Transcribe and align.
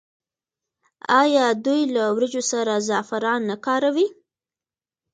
آیا 1.21 1.45
دوی 1.65 1.81
له 1.93 2.03
وریجو 2.15 2.41
سره 2.51 2.73
زعفران 2.87 3.41
نه 3.49 3.55
کاروي؟ 3.65 4.07